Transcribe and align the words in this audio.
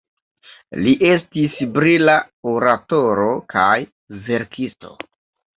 Li 0.85 0.93
estis 1.09 1.57
brila 1.75 2.17
oratoro 2.53 3.29
kaj 3.55 3.71
verkisto. 4.31 4.97